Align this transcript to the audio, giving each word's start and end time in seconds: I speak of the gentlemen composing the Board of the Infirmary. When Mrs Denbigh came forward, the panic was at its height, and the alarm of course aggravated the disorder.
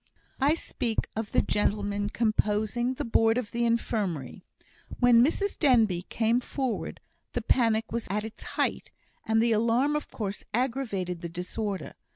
I 0.39 0.55
speak 0.55 1.07
of 1.15 1.31
the 1.31 1.43
gentlemen 1.43 2.09
composing 2.09 2.95
the 2.95 3.05
Board 3.05 3.37
of 3.37 3.51
the 3.51 3.65
Infirmary. 3.65 4.41
When 4.99 5.23
Mrs 5.23 5.59
Denbigh 5.59 6.09
came 6.09 6.39
forward, 6.39 7.01
the 7.33 7.43
panic 7.43 7.91
was 7.91 8.07
at 8.09 8.23
its 8.25 8.41
height, 8.41 8.91
and 9.27 9.39
the 9.43 9.51
alarm 9.51 9.95
of 9.95 10.09
course 10.09 10.43
aggravated 10.55 11.21
the 11.21 11.29
disorder. 11.29 11.93